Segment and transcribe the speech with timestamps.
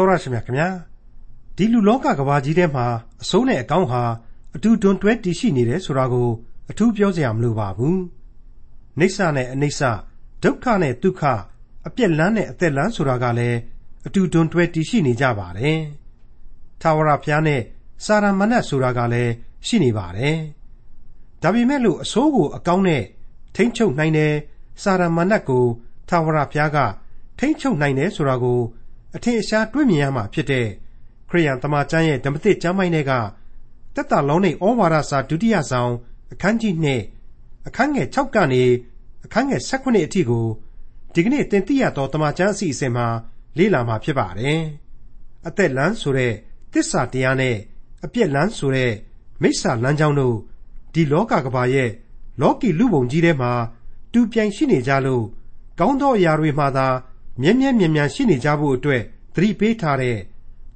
[0.00, 0.68] တော်ရရှိမြခင်ဗျာ
[1.56, 2.86] ဒီလူလောကကဘာကြီးထဲမှာ
[3.22, 4.02] အစိုးနဲ့အကောင်းဟာ
[4.56, 6.28] အတူတွန်တွဲတည်ရှိနေတယ်ဆိုတာကို
[6.70, 8.00] အထူးပြောစရာမလိုပါဘူး
[8.98, 9.80] နေဆာနဲ့အနိစ္စ
[10.42, 11.22] ဒုက္ခနဲ့ဒုက္ခ
[11.86, 13.58] အပြက်လန်းနဲ့အသက်လန်းဆိုတာကလည်း
[14.06, 15.80] အတူတွန်တွဲတည်ရှိနေကြပါတယ်
[16.80, 17.60] ထာဝရဘုရားနဲ့
[18.04, 19.32] စာရမဏတ်ဆိုတာကလည်း
[19.66, 20.36] ရှိနေပါတယ်
[21.42, 23.02] ဒါပေမဲ့လို့အစိုးကိုအကောင်းနဲ့
[23.54, 24.34] ထိမ့်ချုပ်နိုင်တယ်
[24.82, 25.64] စာရမဏတ်ကို
[26.08, 26.78] ထာဝရဘုရားက
[27.38, 28.60] ထိမ့်ချုပ်နိုင်တယ်ဆိုတာကို
[29.16, 30.66] အထင်အရှားတွေးမြင်ရမှာဖြစ်တဲ့
[31.28, 33.12] ခရိယန်တမန်ကျမ်းရဲ့ဓမ္မသစ်ကျမ်းပိုင်းတွေက
[33.94, 35.92] တက်တာလုံးနေဩဝါဒစာဒုတိယဆောင်
[36.32, 38.64] အခန်းကြီး2အခန်းငယ်6ကနေ
[39.24, 40.46] အခန်းငယ်18အထိကို
[41.14, 43.06] ဒီကနေ့သင်သိရသောတမန်ကျမ်းအစီအစဉ်မှာ
[43.58, 44.60] လေ့လာမှာဖြစ်ပါတယ်။
[45.46, 46.32] အသက်လန်းဆိုတဲ့
[46.72, 47.56] တစ္ဆာတရားနဲ့
[48.04, 48.92] အပြက်လန်းဆိုတဲ့
[49.42, 50.36] မိစ္ဆာလမ်းကြောင်းတို့
[50.94, 51.90] ဒီလောကကဘာရဲ့
[52.40, 53.52] လောကီလူပုံကြီးထဲမှာ
[54.12, 55.24] တူပြိုင်ရှိနေကြလို့
[55.78, 56.86] ကောင်းသောအရာတွေမှာသာ
[57.40, 59.02] မြဲမြဲမြံမြံရှိနေကြဖို့အတွက်
[59.34, 60.18] သတိပေးထားတဲ့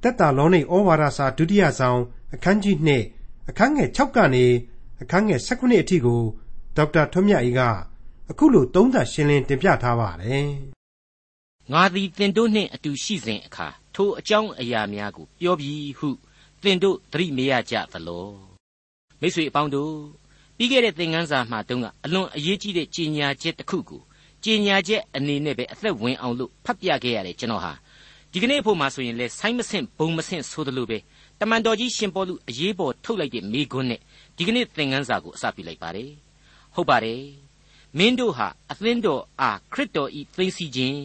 [0.01, 1.99] တက်တာလုံးနေဩဝါဒစာဒုတိယဆောင်
[2.33, 2.77] အခန်းကြီး
[3.13, 4.45] 2အခန်းငယ်6ကနေ
[5.01, 6.21] အခန်းငယ်18အထိကို
[6.75, 7.61] ဒေါက်တာထွန်းမြတ်အေးက
[8.29, 10.47] အခုလိုသုံးသပ်ရှင်းလင်းတင်ပြထားပါတယ်။
[11.71, 16.09] ငါသည်သင်တို့နှင့်အတူရှိစဉ်အခါထိုအကြောင်းအရာများကိုပြောပြီးဟု
[16.63, 18.27] သင်တို့သတိမရကြသလော။
[19.21, 19.95] မိတ်ဆွေအပေါင်းတို့
[20.57, 24.01] ပြီးခဲ့တဲ့သင်ခန်းစာမှာတုန်းကအလွန်အရေးကြီးတဲ့ကြီးညာချက်တစ်ခုကို
[24.45, 27.73] ကြီးညာချက်အနေနဲ့ပဲအသက်ဝင်အောင်လို့ဖတ်ပြခဲ့ရတယ်ကျွန်တော်ဟာ
[28.31, 30.97] ဒီကနေ့ဖို့မှာဆိုရင်လဲဆိုင်းမဆင့်ဘုံမဆင့်ဆိုသလိုပဲ
[31.39, 33.99] တမန်တော်ကြီးရှင်ပေါလုအရေးပေါ်ထုတ်လိုက်တဲ့မိကွန်းနဲ့
[34.37, 36.11] ဒီကနေ့သင်ခန်းစာကိုအစပြုလိုက်ပါတယ်
[36.75, 37.21] ဟုတ်ပါတယ်
[37.97, 41.01] မင်းတို့ဟာအသင်းတော်အားခရစ်တော်ဤသိသိခြင်း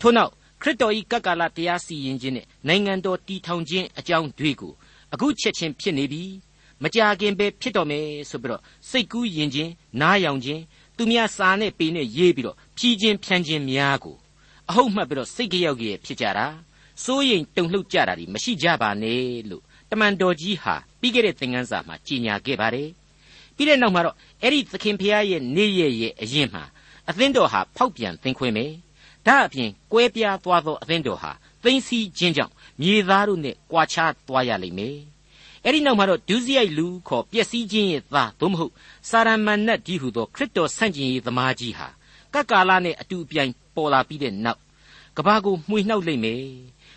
[0.00, 4.72] ထို့နောက်ခရစ်တော်ဤကကလတရားစီရင်ခြင်းနဲ့နိုင်ငံတော်တည်ထောင်ခြင်းအကြောင်းတွေကို
[5.12, 6.22] အခုချက်ချင်းဖြစ်နေပြီ
[6.82, 10.62] မကြခင်ပဲဖြစ်တော်မယ်ဆိုပြီးတော့စိတ်ကူးယဉ်ခြင်းနားယောင်ခြင်း
[10.96, 14.16] သူများစာနဲ့ပေနဲ့ရေးပြီးတော့ဖြီးခြင်းဖြန်းခြင်းများကို
[14.70, 16.46] အဟုတ်မှတ်ပြီးတော့စိတ်ကြောက်ကြီးဖြစ်ကြတာ
[17.04, 22.88] စိုးရိမ်တုန်လှုပ်ကြတာဒီမရှိကြပါနဲ့လို့တမန်တော်ကြီးဟာပြီးခဲ့တဲ့သင်ခန်းစာမှာကြီးညာခဲ့ပါတယ်
[23.56, 26.64] ပြီးတဲ့နောက်မှာတော့အဲ့ဒီသခင်ဖျားရဲ့နေ့ရက်ရဲ့အရင်မှာ
[27.08, 28.72] အသင်းတော်ဟာဖောက်ပြန်သင်ခွင့်မယ်
[29.26, 32.52] ဒါအပြင်ကွဲပြားသွားသောအသင်းတော်ဟာသိမ့်စီခြင်းကြောင့်
[32.82, 33.96] မြေသားတို့နဲ့ကြွာချ
[34.28, 34.96] သွားရလိမ့်မယ်
[35.68, 38.72] အဲ့ဒီနောက်မှာတော့ဒုစရိုက်လူခေါ်ပျက်စီးခြင်းရဲ့သားသို့မဟုတ်
[39.08, 41.88] စာရမဏတ်ကြီးဟုသောခရစ်တော်ဆန့်ကျင်ရေးသမားကြီးဟာ
[42.34, 44.60] ကကာလနဲ့အတူအပြိုင်ပေါ်လာပြီးတဲ့နောက်
[45.16, 46.42] ကဘာကိုမှွေနှောက်လိုက်မယ်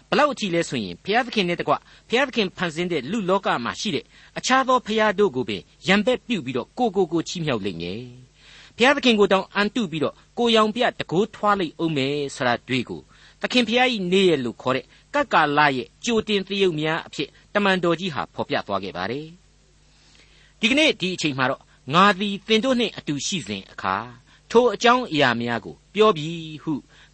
[0.09, 1.73] ဘလောက်အထိလဲဆိုရင်ဘုရားသခင်နဲ့တကွ
[2.09, 4.05] ဘုရားသခင်ဖန်ဆင်းတဲ့လူလောကမှာရှိတဲ့
[4.37, 8.01] အခြားသောဘုရားတို့ကိုပင်ရံပက်ပြုတ်ပြီးတော့ကိုကိုကိုချီးမြှောက်လိုက်မယ်
[8.77, 13.01] ဘုရားသခင်ကိုတောင်အန်တုပြီးတော့ကိုရောင်ပြတကိုးထွားလိုက်အောင်မယ်ဆိုတာတွေ့ကို
[13.41, 19.27] သခင်ဖျားကြီးနေရလို့ခေါ်တဲ့ ကက္ကာလရဲ့ကြိုတင်သရုပ်များအဖြစ်တမန်တော်ကြီးဟာဖော်ပြသွားခဲ့ပါတယ်
[20.59, 21.61] ဒီကနေ့ဒီအချိန်မှာတော့
[21.93, 23.95] ငါသည်သင်တို့နှင့်အတူရှိစဉ်အခါ
[24.51, 26.73] ထိုအကြောင်းအရာများကို ပြောပြီးဟု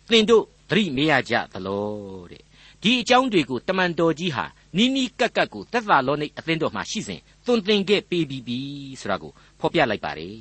[0.10, 1.86] သင်တို့သတိမေ့ရကြသလော
[2.32, 2.44] တဲ့
[2.82, 4.46] ဒီအကြောင်းတွေကိုတမန်တော်ကြီးဟာ
[4.78, 8.60] နီးနီးကပ်ကပ်ကိုသက်သာလောနိအသင်းတော်မှာရှိစဉ်သွန်သင်ခဲ့ပေးပြီးပြီ
[9.00, 10.40] ဆိုတာကိုဖော်ပြလိုက်ပါတယ်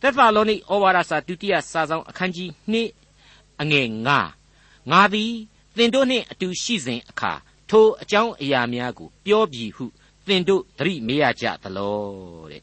[0.00, 3.86] သက်သာလောနိဩဝါဒစာဒုတိယစာဆောင်အခန်းကြီး2အငယ်
[4.36, 5.32] 9ငါသည်
[5.78, 7.32] သင်တို့နှင့်အတူရှိစဉ်အခါ
[7.70, 9.84] ထိုအကြောင်းအရာများကို ပြောပြီးဟု
[10.26, 11.98] သင်တို့သတိမေ့ရကြသလော
[12.50, 12.62] တဲ့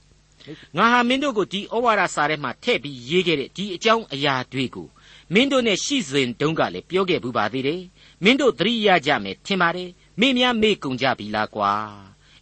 [0.77, 4.87] ငါဟာမင်းတို့ကိုဒီဩဝါဒစာထဲမှာထည့်ပြီးရေးခဲ့တဲ့ဒီအကြောင်းအရာတွေကို
[5.33, 7.81] မင်းတို့နဲ့ရှိစဉ်တုန်းကလည်းပြောခဲ့ဘူးပါသေးတယ်
[8.23, 9.89] မင်းတို့သတိရကြမယ်ထင်ပါတယ်
[10.19, 11.71] မိများမေ့ကုန်ကြပြီလားကွာ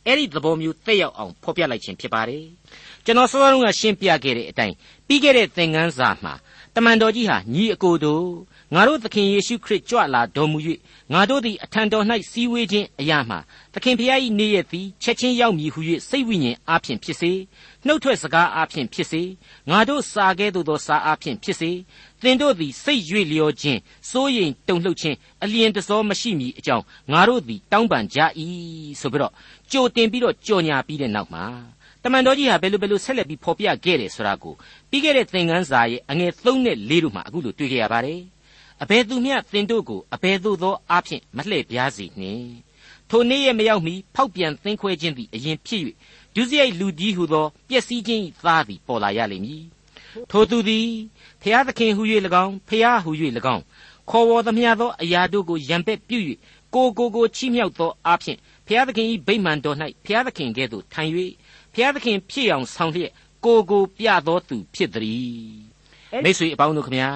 [0.05, 2.45] အဲ့ဒီသဘောမျိုးတက်ရောက်အောင်ဖော်ပြလိုက်ခြင်းဖြစ်ပါတယ်
[3.05, 4.75] ကျွန်တော်စောစောကရှင်းပြခဲ့တဲ့အတိုင်း
[5.07, 6.33] ပြီးခဲ့တဲ့သင်ခန်းစာမှာ
[6.75, 8.25] တမန်တော်ကြီးဟာညီအကိုတို့
[8.75, 10.59] ငါတို့သခင်ယေရှုခရစ်ကြွလာတော်မူ၍
[11.13, 13.39] ငါတို့သည်အထံတော်၌စည်းဝေးခြင်းအရာမှာ
[13.73, 15.79] သခင်ဖျား၏နေ့ရက်သည်ချက်ချင်းရောက်မည်ဟု၍
[16.09, 17.31] စိတ်ဝိညာဉ်အားဖြင့်ဖြစ်စေ
[17.85, 19.21] နှုတ်ထွက်စကားအားဖြင့်ဖြစ်စေ
[19.69, 21.71] ငါတို့စာကဲ့သို့သောစာအားဖြင့်ဖြစ်စေ
[22.21, 23.79] သင်တို့သည်စိတ်ရွေ့လျောခြင်း
[24.09, 28.19] စိုးရိမ်တုန်လှုပ်ခြင်းအလျင်တစောမရှိမီအကြောင်းငါတို့သည်တောင်းပန်ကြ၏
[29.01, 29.33] ဆိုပြီးတော့
[29.71, 31.45] ကြိုတင်ပြီးတော့ကြော်ညာပြီးတဲ့နောက်မှာ
[32.03, 34.53] တမန်တော်ကြီးဟာဘယ်လိုဘယ်လိုဆက်လက်ပြီးဖော်ပြခဲ့တယ်ဆိုတာကို
[34.89, 38.32] ပြီးခဲ့တဲ့သင်ခန်းစာရဲ့အငယ်3နဲ့4တို့မှာအခုလိုတွေ့ကြရပါတယ်
[38.81, 42.53] အဘယ်သူမျှသင်တို့ကိုအဘယ်သို့သောအားဖြင့်မလှည့်ပြားစေနှင့်
[43.09, 45.83] ထိုနေ့ရဲ့မရောက်မီဖောက်ပြန်သင်ခွဲခြင်းသည်အရင်ဖြစ်၍
[46.35, 49.63] ဒုစရိုက်လူကြီးဟုသောပျက်စီးခြင်း၏သားသည်ပေါ်လာရလိမ့်မည်
[50.31, 50.89] ထိုသူသည်
[51.41, 52.03] ဖျားသခင်ဟု၍၎
[52.43, 53.11] င်းဖျားဟု၍၎
[53.55, 53.63] င်း
[54.09, 56.19] ခေါ်ဝေါ်သမျှသောအရာတို့ကိုရံပက်ပြု၍
[56.75, 58.37] ကိုကိုကိုချီးမြှောက်သောအားဖြင့်
[58.67, 61.11] ဖျားသခင်၏ဗိမာန်တော်၌ဖျားသခင်ကဲ့သို့ထိုင်၍
[61.73, 63.11] ဖျားသခင်ဖြစ်အောင်ဆောင်လျက်
[63.45, 65.63] ကိုကိုပြသောသူဖြစ်သည်
[66.23, 67.09] မိတ်ဆွေအပေါင်းတို့ခမညာ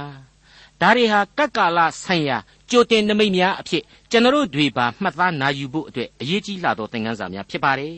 [0.82, 2.38] ဒါတွေဟာကပ်ကာလဆိုင်ရာ
[2.70, 7.96] ကြိုတင်နမိတ်များအဖြစ်ကျွန်တော်တို့ပါမှတ်သားနာယူဖို့အတွက်အရေးကြီးလာသောသင်ခန်းစာများဖြစ်ပါတယ်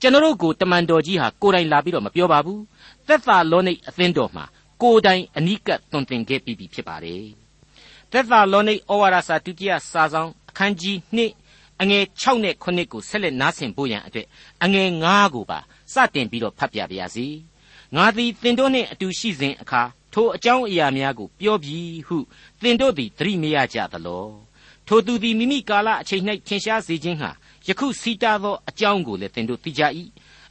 [0.00, 2.62] ကျွန်တော်တို့ကိုတမန်တော်ကြီးဟာကိုယ်တိုင်လာပြီးတော့မပြောပါဘူး
[3.06, 4.44] သက်သာလောနိတ်အသင်းတော်မှာ
[4.82, 7.24] ကိုယ်တိုင်အနိကသွန်သင်ခဲ့ပြီးပြီဖြစ်ပါတယ်
[8.12, 10.96] သက်သာလောနိတ်ဩဝါဒစာဒုတိယစာဆောင်အခန်းကြီး
[11.38, 14.26] 2အငယ်6နဲ့9ကိုဆက်လက်နားဆင်ဖို့ရန်အတွက်
[14.64, 15.58] အငယ်9ကိုပါ
[15.92, 17.26] စတင်ပြီးတော့ဖတ်ပြပါရစေ
[17.96, 19.82] ငါသည်သင်တို့နှင့်အတူရှိစဉ်အခါ
[20.12, 22.16] ထိုအကြောင်းအရာများကိုပြောပြီးဟု
[22.62, 24.26] သင်တို့သည်သတိမရကြသလော
[24.86, 27.30] ထိုသူသည်မိမိကာလအချိန်၌ထင်ရှားစေခြင်းဟာ
[27.66, 29.82] ယခုစီတာသောအကြောင်းကိုလည်းသင်တို့သိကြ၏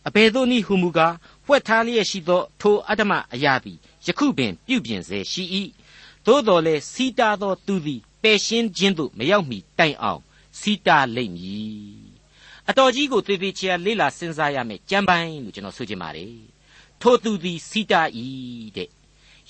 [0.08, 1.16] အဘယ်သို့နည်းဟုမူကား
[1.46, 5.44] ဖွက်ထားလျက်ရှိသောထိုအတ္တမအရာသည်ယခုပင်ပြုပြင်စေရှိ၏
[6.26, 10.22] သို့တော်လည်းစီတာသောသူသည်ပယ်ရှင်းခြင်းသို့မရောက်မီတိုင်အောင်
[10.60, 12.12] စီတာလိမ့်မည်
[12.70, 16.36] အတော်ကြီးကိုသေသေးချာလေးလာစဉ်းစားရမယ်ကြမ်းပိုင်းလို့ကျွန်တော်ဆိုချင်ပါတယ်
[17.02, 18.26] ထိုသူသည်စီတာဤ
[18.78, 18.90] တဲ့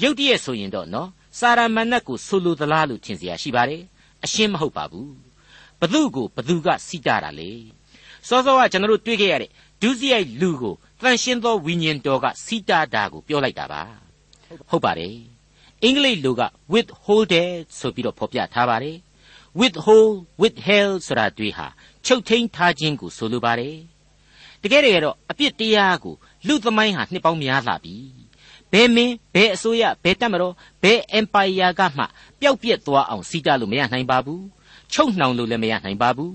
[0.03, 3.83] ရုတ်တရက်ဆိုရင်တော့နော်စာရမဏတ်ကိုဆိုလိုသလားလို့ထင်เสียရှိပါတယ်
[4.25, 5.12] အရှင်းမဟုတ်ပါဘူး
[5.81, 7.50] ဘသူကိုဘသူကစီတာတာလေ
[8.29, 9.50] စောစောကကျွန်တော်တို့တွေ့ခဲ့ရတဲ့
[9.83, 13.83] ဒုစရိုက်လူကိုတန်ရှင်းသောဝိညာဉ်တော်ကစီတာတာကိုပြောလိုက်တာပါ
[14.71, 15.17] ဟုတ်ပါတယ်
[15.83, 16.43] အင်္ဂလိပ်လိုက
[16.73, 18.97] withholded ဆိုပြီးတော့ဖော်ပြထားပါတယ်
[19.61, 20.12] withhold
[20.43, 21.67] withheld ဆိုတာတွေ့ဟာ
[22.06, 23.77] ချုပ်ထိန်ထားခြင်းကိုဆိုလိုပါတယ်
[24.62, 26.15] တကယ်တကယ်တော့အပြစ်တရားကို
[26.47, 27.97] လူသမိုင်းဟာနှစ်ပေါင်းများလာပြီ
[28.72, 30.54] ဘယ်မင်းဘယ်အစိုးရဘယ်တပ်မတော်
[30.84, 32.04] ဘယ် empire ကမှ
[32.40, 34.44] ပျောက်ပြက်သွားအောင်စီးတာလို့မရနိုင်ပါဘူး
[34.94, 36.34] ချုပ်နှောင်လို့လည်းမရနိုင်ပါဘူး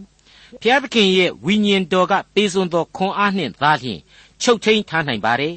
[0.62, 4.00] ဖျားသခင်ရဲ့ဝိညာဉ်တော်ကပေးစွန်သောခွန်အားနှင့်သားလျှင်
[4.42, 5.56] ချုပ်ထိန်ထားနိုင်ပါတယ်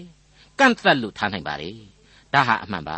[0.60, 1.76] ကန့်သက်လို့ထားနိုင်ပါတယ်
[2.34, 2.98] ဒါဟာအမှန်ပါ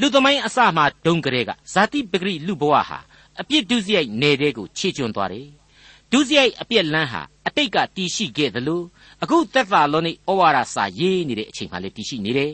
[0.00, 2.98] လူသမိုင်းအစမှဒုံကလေးကဇာတိပဂရိလူဘဝဟာ
[3.40, 5.48] အပြစ်ဒုစရိုက်နယ်တဲ့ကိုခြေကျွံသွားတယ်
[6.12, 8.82] ဒုစရိုက်အပြစ်လန်းဟာအတိတ်ကတည်ရှိခဲ့သလို
[9.22, 12.52] အခုသက်သာလောနိဩဝါဒစာရေးနေတဲ့အချိန်မှလည်းတည်ရှိနေတယ်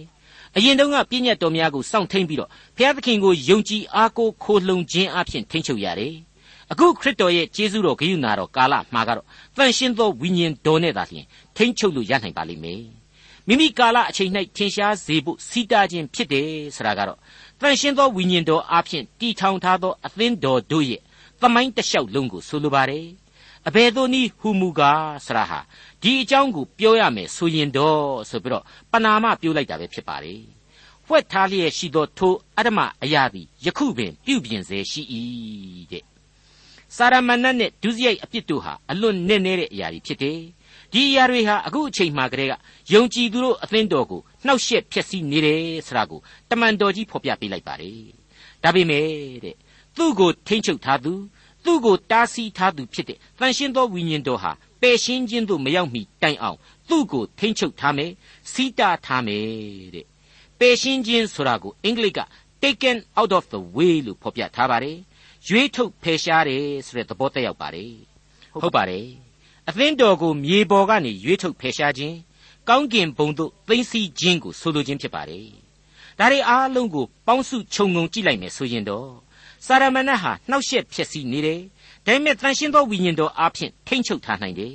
[0.57, 6.15] အရင်တုန်းကပြည့်ညတ်တော်များကိုစောင့်ထိန်ပြီးတော့ဘုရားသခင်ကိုယုံကြည်အားကိုးခိုလှုံခြင်းအပြင်ထိန်ချုပ်ရတယ်
[6.73, 12.83] အခုခရစ်တော်ရဲ့ကျေးဇူးတော်ဂရုဏာတော်ကာလမှာကတော့တန်ရှင်းသောဝိညာဉ်တော်နဲ့သာလျှင်ထိန်ချုပ်လို့ရနိုင်ပါလိမ့်မယ်
[13.47, 17.19] မိမိကာလအချိန်၌ထင်ရှားစေဖို့စီတာခြင်းဖြစ်တယ်ဆိုတာကတော့
[17.61, 21.01] တန်ရှင်းသောဝိညာဉ်တော်အပြင်တီထောင်ထားသောအသင်းတော်တို့ရဲ့
[21.41, 23.07] သမိုင်းတလျှောက်လုံးကိုဆိုလိုပါတယ်
[23.69, 25.61] အဘယ်သို့နည်းဟူမူကားဆရာဟာ
[26.03, 30.43] ဒီအကြောင်းကိုပြောရမယ်ဆိုရင်တော့ဆိုပြီးတော့ပနာမပြောလိုက်တာပဲဖြစ်ပါတယ်
[31.07, 35.03] ဖွက်ထားလျက်ရှိသောထိုအတ္တမအရာသည်ယခုပင်ပြုပြင်စေရှိ၏
[35.93, 36.05] တဲ့
[36.97, 40.39] စာရမဏတ်နဲ့ဒုစရိုက်အပြစ်တို့ဟာအလွန်နက်နဲတဲ့အရာတွေဖြစ်တယ်
[40.93, 42.55] ဒီအရာတွေဟာအခုအချိန်မှကတည်းက
[42.93, 48.01] ယုံကြည်သူတို့အသင်းတော်ကိုနှောက်ယှက်ဖျက်ဆီးနေတယ်ဆိုတာကိုတမန်တော်ကြီးဖော်ပြပေးလိုက်ပါတယ်
[48.63, 49.07] ဒါပေမဲ့
[49.45, 49.57] တဲ့
[49.97, 51.13] သူ့ကိုထိမ့်ချုပ်ထားသူ
[51.65, 56.59] သူ့ကိုတားဆီးထားသူဖြစ်တဲ့တန်ရှင်းသောဝိညာဉ်တော်ဟာ ပယ်ရှင်းခြင်းသို့မရောက်မီတိုင်အောင်
[56.89, 58.11] သူ့ကိုထိမ့်ချုပ်ထားမယ်
[58.53, 59.47] စီးတားထားမယ်
[59.95, 60.07] တဲ့
[60.59, 62.21] ပယ်ရှင်းခြင်းဆိုတာကိုအင်္ဂလိပ်က
[62.63, 64.99] taken out of the way လို့ဖော်ပြထားပါတယ်
[65.49, 67.93] ရွေးထုတ်ဖယ်ရှားတယ်ဆိုတဲ့သဘောတက်ရောက်ပါတယ်
[68.63, 69.07] ဟုတ်ပါတယ်
[69.69, 72.17] အသင်းတော်ကိုမြေပေါ်ကနေရွေးထုတ်ဖယ်ရှားခြင်း
[72.69, 75.49] ကောင်းကင်ဘုံသို့သိမ်းဆည်းခြင်းကိုဆိုလိုခြင်းဖြစ်ပါတယ်
[76.19, 79.09] ဒါတွေအားလုံးကိုပေါင်းစုခြုံငုံကြည့်လိုက်မယ်ဆိုရင်တော့
[79.67, 81.61] စာရမဏတ်ဟာနှောက်ယှက်ဖြစ်စီနေတယ်
[82.09, 84.75] ဒါပေမဲ့တန်ရှင်းသောဝိညာဉ်တော်အားဖြင့်ထိမ့်ချုပ်ထားနိုင်တယ်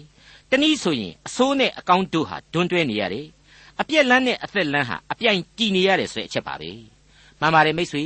[0.49, 3.27] တနည်းဆိုရင်အဆိုးနဲ့အကောင်းတို့ဟာတွန်းတွဲနေရတယ်
[3.81, 6.71] အပြက်လန်းနဲ့အသက်လန်းဟာအပြိုင်တည်နေရတယ်ဆိုတဲ့အချက်ပါပဲ
[7.39, 8.03] မှန်ပါတယ်မိတ်ဆွေ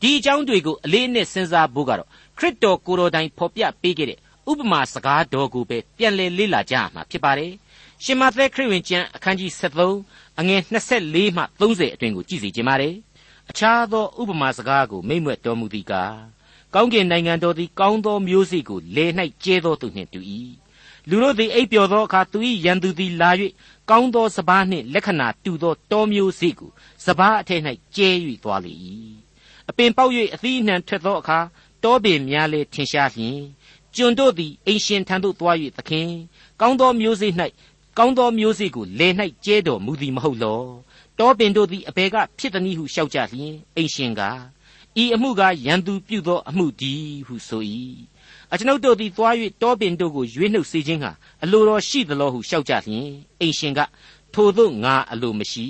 [0.00, 2.08] ဒီအကြောင်းတွေကိုအလေးနဲ့စဉ်းစားဖို့ကတော့
[2.38, 4.18] ခရစ်တော်ကိုယ်တော်တိုင်ဖော်ပြပေးခဲ့တဲ့
[4.50, 7.52] ဥပမာစကားတော်ကိုပဲပြန်လည်လေ့လာကြရမှာဖြစ်ပါတယ်
[8.04, 9.50] ရှင်မသက်ခရစ်ဝင်ကျမ်းအခန်းကြီး
[9.94, 10.60] 73အငယ်
[10.96, 12.94] 24မှ30အတွင်ကိုကြည့်စီခြင်းပါတယ်
[13.50, 16.35] အခြားသောဥပမာစကားကိုမိမ့်မွက်တော်မူသည်ကား
[16.78, 19.06] ကောင်းကင်နိုင်ငံတော်သည်ကောင်းသောမျိုးစေ့ကိုလေ၌
[19.44, 20.20] ကျဲသောသူနှင့်တူ၏
[21.08, 23.30] လူတို့သည်အိပ်ပျော်သောအခါသူ၏ရန်သူသည်လာ၍
[23.90, 26.70] ကောင်းသောစပားနှင့်လက္ခဏာတူသောတောမျိုးစေ့ကို
[27.04, 27.60] စပားအထက်၌
[27.96, 28.10] ကျဲ၍
[28.44, 28.72] သွားလေ၏
[29.68, 31.38] အပင်ပေါက်၍အသီးအနှံထွက်သောအခါ
[31.84, 33.40] တောပင်များလည်းထင်ရှားလျင်
[33.94, 36.10] ကျွန်တို့သည်အိမ်ရှင်ထံသို့သွား၍သခင်
[36.60, 37.32] ကောင်းသောမျိုးစေ့၌
[37.98, 39.08] ကောင်းသောမျိုးစေ့ကိုလေ၌
[39.44, 40.62] ကျဲတော်မူသည်မဟုတ်လော
[41.18, 44.22] တောပင်တို့သည်အဘယ်ကဖြစ်သည်ဟုလျှောက်ကြလျင်အိမ်ရှင်က
[45.01, 47.63] ဤအမှုကရန်သူပြုသောအမှုတည်းဟုဆို၏
[48.51, 51.11] အကျွန်ုပ်တို့သည်သွား၍တောပင်တို့ကိုရွေးနှုတ်စေခြင်းဟာ
[51.43, 53.07] အလိုတော်ရှိသလိုဟုလျှောက်ကြလျင်
[53.39, 53.79] အိမ်ရှင်က
[54.33, 55.67] ထိုသို့ငါအလိုမရှိ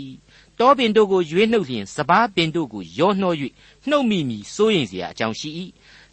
[0.60, 3.34] တောပင်တို့ကိုရွေးနှုတ်လျင်စပားပင်တို့ကိုရောနှော၍
[3.90, 5.50] နှုတ်မိမိစိုးရင်เสียအကြောင်းရှိ၏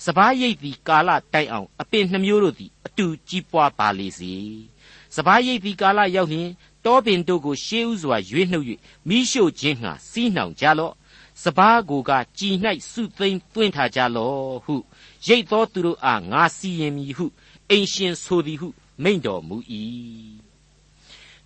[0.04, 4.32] စပားရိပ်သည်ကာလတိုင်အောင်အပင်နှမျိုးတို့သည်အတူကြီးပွားပါလေစေ
[5.16, 6.48] စပားရိပ်သည်ကာလရောက်လျင်
[6.84, 8.66] တောပင်တို့ကိုရှေးဥစွာရွေးနှုတ်၍
[9.08, 10.94] မိရှို့ခြင်းငှာစီးနှောင်ကြလော့
[11.41, 12.55] စပားကိုကကြည်၌
[12.91, 14.75] စုသိမ့်သွင်းထားကြလော့ဟု
[15.27, 17.25] ရိတ်သောသူတို့အားငါစီရင်မည်ဟု
[17.69, 18.67] အိမ်ရှင်ဆိုသည်ဟု
[19.03, 19.57] မိန့်တော်မူ၏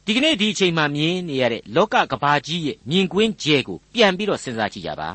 [0.05, 5.09] ဒီကနေ့ဒီအချိန်မှာမြင်နေရတဲ့လောကကဘာကြီးရဲ့မြင်ကွင်းကျဲကိုပြန်ပြီးတော့စဉ်းစားကြည့်ကြပါ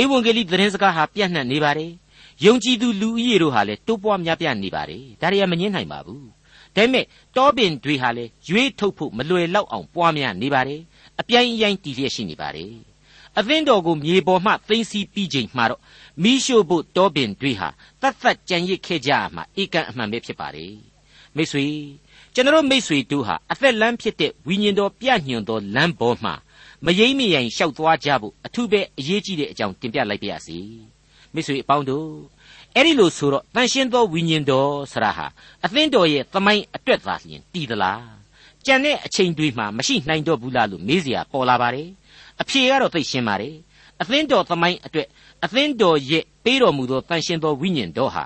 [0.00, 1.92] ဧဝံဂေလိသတင်းစကားဟာပြန့်နှံ့နေပါတယ်
[2.44, 6.26] ယုံကြည်သူလူဦးရေတို့ဟာလည်းတိုးပွားများပြားနေပါတယ်ဒါတွေကမငင်းနိုင်ပါဘူး
[6.76, 7.04] ဒါပေမဲ့
[7.36, 10.80] တောပင်တွေဟာလည်းရွေးထုတ်ဖို့မလွယ်လောက်အောင်ပွားများနေပါတယ်
[11.20, 12.91] အပြိုင်အယိုင်တည်လျက်ရှိနေပါတယ်
[13.39, 15.81] အသင်းတော်ကိုမြေပေါ်မှသိမ်းဆည်းပြီးချိန်မှာတော့
[16.23, 17.69] မိရှို့ဖို့တောပင်တွေဟာ
[18.01, 20.73] တတ်တတ်ကြံရစ်ခဲ့ကြရမှာဧကန်အမှန်ပဲဖြစ်ပါတယ်
[21.35, 21.65] မိတ်ဆွေ
[22.33, 26.33] ကျွန်တော်မိတ်ဆွေတို့ဟာအသက်လမ်းဖြစ်တဲ့ဝိညာဉ်တော်ပြညွန်တော်လမ်းပေါ်မှာ
[26.85, 30.59] မယိမ့်မယိုင်လျှောက်သွားကြဖို့အထူးပဲအရေးကြီးတဲ့အကြောင်းတင်ပြလိုက်ပါရစေ
[31.33, 32.09] မိတ်ဆွေအပေါင်းတို့
[32.75, 35.27] အဲ့ဒီလိုဆိုတော့တန်ရှင်းသောဝိညာဉ်တော်ဆရာဟာ
[35.65, 38.03] အသင်းတော်ရဲ့သမိုင်းအတွက်သာလျှင်တည်သလား
[38.65, 41.89] ကြံတဲ့အချိန်တွေမှာမရှိနိုင်တော့ဘူးလားလို့မေးเสียပေါ်လာပါတယ်
[42.40, 43.56] အဖြေကတော့သိရှင်းပါတယ်
[44.00, 45.08] အသင်းတော်သမိုင်းအတွက်
[45.44, 48.24] အသင်းတော်ရဲ့ပေးတော်မူသောတန်ရှင်းသောဝိညာဉ်တော်ဟာ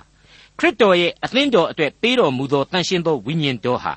[0.59, 3.95] ခရစ်တော်ရဲ့အသင်းတော်အတွက်ပေးတော်မူသောတန်ရှင်းသောဝိညာဉ်တော်ဟာ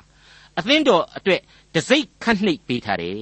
[0.60, 1.42] အသင်းတော်အတွက်
[1.75, 3.18] တစိ့ခန့်နှိပ်ပေးထားတယ်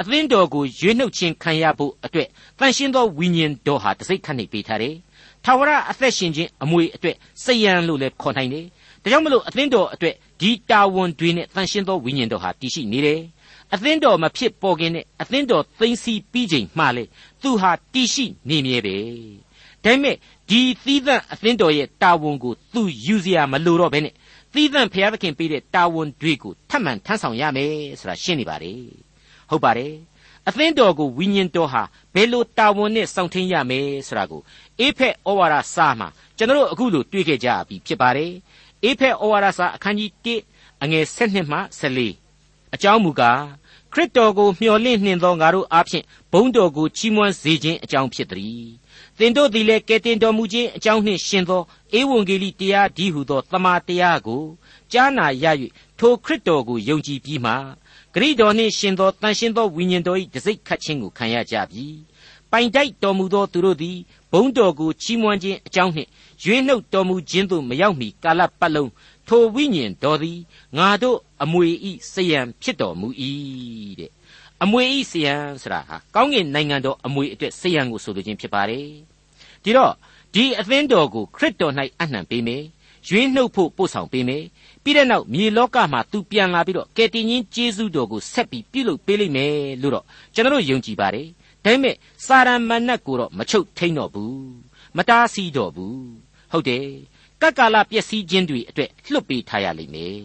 [0.00, 2.28] အသင်းတော်ကိုရွေးနှုတ်ခြင်းခံရဖို့အတွက်
[2.58, 4.94] တန်ရှင်းသောဝိညာဉ်တော်ဟာတစိ့ခန့်နှိပ်ပေးထားတယ်
[5.44, 8.66] ထာဝရအသက်ရှင်ခြင်းအမွေအတွက်စိတ်ရန်လို့လည်းခေါ်နိုင်တယ်
[9.02, 13.20] ဒါကြောင့်မလို့အသင်းတော်အတွက်ဒီတာဝန်တွေနဲ့တန်ရှင်းသောဝိညာဉ်တော်ဟာတည်ရှိနေတယ်
[13.74, 17.04] အသင်းတော်မဖြစ်ပေါ်ခင်နဲ့အသင်းတော်သိမ့်စီပြီးချိန်မှလေ
[17.42, 18.96] သူဟာတည်ရှိနေမြဲပဲ
[19.84, 20.16] ဒါပေမဲ့
[20.50, 24.14] ဒီသီးသန့်အသင်းတော်ရဲ့တာဝန်ကိုသူယူစရာမလိုတော့ဘဲနဲ့
[24.54, 28.82] သီးသန့်ဘုရားသခင်ပေးတဲ့တာဝန်တွေကိုထပ်မံထမ်းဆောင်ရမယ်ဆိုတာရှင်းနေပါတယ်
[29.50, 29.94] ဟုတ်ပါတယ်
[30.48, 31.82] အသင်းတော်ကိုဝိညာဉ်တော်ဟာ
[32.14, 34.40] ဘယ်လိုတာဝန်နဲ့စောင့်ထင်းရမယ်ဆိုတာကို
[34.80, 38.32] အေဖက်ဩဝါဒစာမှာကျွန်တော်တို့အခုလိုတွေ့ခဲ့ကြပြီဖြစ်ပါတယ်
[38.84, 43.40] အေဖက်ဩဝါဒစာအခန်းကြီး1အငယ်7မှ14အကြောင်းမူကား
[43.94, 48.68] ခရစ်တော်ကိုမျှော်လင့်နှင်သောငါတို့အားဖြင့်ဘုန်းတော်ကိုချီးမွမ်းစေခြင်းအကြောင်းဖြစ်သည်
[49.18, 51.62] သင်တို့သည်လည်းကယ်တင်တော်မူခြင်းအကြောင်းနှင့်ရှင်သော
[51.98, 54.42] ဧဝံဂေလိတရားဒီဟုသောတမန်တရားကို
[54.92, 55.44] ကြားနာရ၍
[55.98, 57.52] ထိုခရစ်တော်ကိုယုံကြည်ပြီးမှ
[58.14, 61.86] ဂရိတော်နှင့်ရှင်သောတန်ရှင်သောဝိညာဉ်တော်၏တစိ့ခတ်ခြင်းကိုခံရကြပြီ
[62.50, 63.98] ပိုင်တိုက်တော်မူသောသူတို့သည်
[64.32, 66.08] ဘုန်းတော်ကိုချီးမွမ်းခြင်းအကြောင်းနှင့်
[66.42, 68.90] ရွေးနှုတ်တော်မူခြင်းသို့မရောက်မီကာလပတ်လုံး
[69.28, 70.38] ထိုဝိညာဉ်တော်သည်
[70.78, 73.08] ငါတို့အမွေဤစယံဖြစ်တော်မူ၏
[74.00, 74.10] တဲ့
[74.62, 78.88] အမွေဤစယံဆိုတာဟာကောင်းကင်နိုင်ငံတော်အမွေအတွက်စယံကိုဆိုလိုခြင်းဖြစ်ပါတယ်
[79.62, 79.92] ဒီတော့
[80.34, 82.64] ဒီအသင်းတော်ကိုခရစ်တော်၌အနှံပေးမယ်
[83.08, 84.44] ရွေးနှုတ်ဖို့ပို့ဆောင်ပေးမယ်
[84.82, 90.04] ပြီးတဲ့နောက်မြေလောကမှာသူပြန်လာပြီးတော့ကယ်တင်ရှင်ယေရှုတော်ကိုဆက်ပြီးပြုလုပ်ပေးလိမ့်မယ်လို့တော့
[90.34, 91.26] ကျွန်တော်ယုံကြည်ပါတယ်
[91.64, 94.54] ဒါပေမဲ့စာရမဏတ်ကိုတော့မချုပ်ထိန်တော့ဘူး
[94.96, 95.98] မတားဆီးတော့ဘူး
[96.52, 96.86] ဟုတ်တယ်
[97.42, 100.18] ကက္ကာလပျက်စီးခြင်းတွေအတွက်လွတ်ပေးထားရလိမ့်မယ်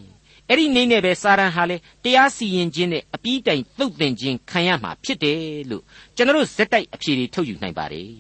[0.50, 5.40] အဲ့ဒီနေနဲ့ပဲစာရန်ဟာလေတရားစီရင်ခြင်းနဲ့အပြီးတိုင်သုတ်သင်ခြင်းခံရမှာဖြစ်တယ်
[5.70, 5.84] လို့
[6.16, 8.12] ကျွန်တော်ဇက်တိုက်အဖြေတွေထုတ်ယူနိုင်ပါတယ်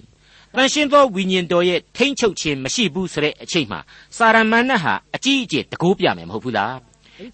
[0.55, 3.79] တန်ရှင်းသောဝိညာဉ်တော်ရဲ့ထိမ့်ချုပ်ခြင်းမရှိဘူးဆိုတဲ့အချိန်မှာ
[4.17, 6.75] စာရမဏတ်ဟာအကြီးအကျယ်တကိုးပြမယ်မဟုတ်ဘူးလား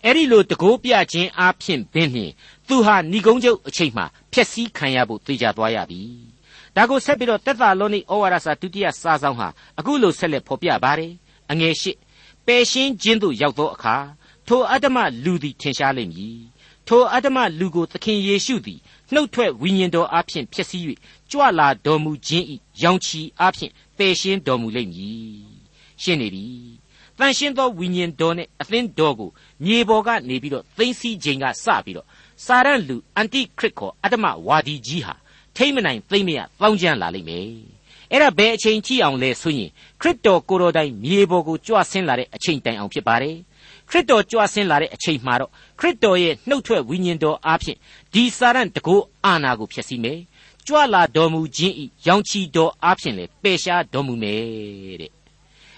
[0.06, 2.34] အဲ့ဒီလိုတကိုးပြခြင်းအဖြစ်ပင်ဖြင့်
[2.68, 6.02] သူဟာဏီကုန်းချုပ်အချိန်မှာဖျက်ဆီးခံရဖို့သိကြသွားရပြီ
[6.76, 9.48] ဒါကိုဆက်ပြီးတော့တက်တာလုံးနိဩဝါဒစာဒုတိယစာဆောင်ဟာ
[9.80, 11.12] အခုလိုဆက်လက်ဖော်ပြပါတယ်
[11.52, 11.92] အငယ်ရှိ
[12.46, 13.96] ပယ်ရှင်းခြင်းသို့ရောက်သောအခါ
[14.48, 16.40] ထိုအတ္တမလူသည်ထင်ရှားလိမ့်မည်
[16.88, 18.80] ထိုအတ္တမလူကိုသခင်ယေရှုသည်
[19.14, 20.86] နှုတ်ထွက်ဝိညာဉ်တော်အဖျင်ဖြစ်စည်း၍
[21.32, 22.46] ကြွလာတော်မူခြင်း၏
[22.82, 25.46] ရောင်ချီအဖျင်ပယ်ရှင်းတော်မူလိမ့်မည်
[26.02, 26.46] ရှင်းနေပြီ
[27.20, 29.30] တန်ရှင်းသောဝိညာဉ်တော်နဲ့အသင်းတော်ကို
[29.66, 32.08] မြေပေါ်ကနေပြီးတော့သိသိချိန်ကစပြီးတော့
[32.46, 35.14] စာရန်လူအန်တိခရစ်ခေါ်အတ္တမဝါဒီကြီးဟာ
[35.56, 37.75] ထိမ့်မနိုင်သိမ့်မရတောင်းကျမ်းလာလိမ့်မယ်
[38.12, 39.70] အဲ့ဒါဘယ်အချိန်ကြည့်အောင်လဲဆိုရင်
[40.02, 43.36] ခရစ်တော်ကိုယ်တော်တိုင်မြေပေါ်ကိုကြွဆင်းလာတဲ့အချိန်တိုင်အောင်ဖြစ်ပါတယ်
[43.90, 47.78] ခရစ်တော်ကြွဆင်းလာတဲ့အချိန်မှာတော့ခရစ်တော်ရဲ့နှုတ်ထွက်ဝိညာဉ်တော်အားဖြင့်
[48.14, 50.20] ဒီစာရန်တကောအာနာကိုဖျက်ဆီးမယ်
[50.68, 55.12] ကြွလာတော်မူခြင်းဤရောင်ချီတော်အားဖြင့်လည်းပယ်ရှားတော်မူမယ်တဲ့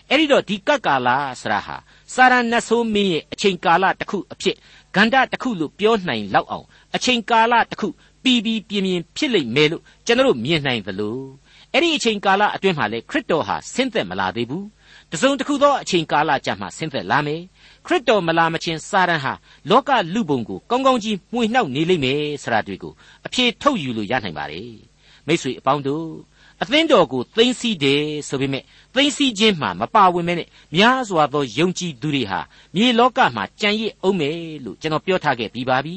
[0.09, 1.09] အဲ့ဒီတော့ဒီကပ်ကာလ
[1.41, 1.75] ဆရာဟာ
[2.13, 4.55] စာရန်နတ်ဆိုးမင်းရဲ့အချိန်ကာလတစ်ခုအဖြစ်
[4.95, 6.65] ဂန္ဓတစ်ခုလို့ပြောနိုင်လောက်အောင်
[6.95, 7.87] အချိန်ကာလတစ်ခု
[8.23, 11.19] ပြီးပြီးပြင်းပြင်းဖြစ်လိမ့်မယ်လို့ကျွန်တော်မြင်နိုင်သလို
[11.73, 14.65] အဲ့ဒီအချိန်ကာလအတွင်းမှာလေခရစ်တော်ဟာဆင်းသက်မလာသေးဘူး
[15.11, 17.41] တစုံတစ်ခုသောအချိန်ကာလကြာမှဆင်းသက်လာမယ်
[17.85, 19.33] ခရစ်တော်မလာမချင်းစာရန်ဟာ
[19.69, 22.93] လောကလူပုံကိုကောင်းကောင်းကြီးမှွေနှောက်နေလိမ့်မယ်ဆိုတာတွေ့ကို
[23.25, 24.71] အဖြေထုတ်ယူလို့ရနိုင်ပါတယ်
[25.27, 26.05] မိတ်ဆွေအပေါင်းတို့
[26.61, 32.39] အသင်းတော်ကိုသိမ့်စီတယ်ဆိုပေမဲ့သိမ့်စီခြင်းမှာမပါဝင်မဲနဲ့များစွာသောယုံကြည်သူတွေဟာ
[32.75, 35.95] မြေလောကမှာကြံရစ်အောင်မယ်လို့ကျွန်တော်ပြောထားခဲ့ပြီးပါပြီ